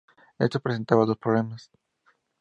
[0.39, 1.69] Esto presentaba dos problemas.